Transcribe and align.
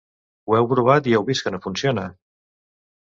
Ho 0.51 0.55
heu 0.59 0.69
provat 0.69 1.09
i 1.11 1.13
heu 1.17 1.27
vist 1.27 1.45
que 1.47 1.53
no 1.55 1.59
funciona? 1.65 2.07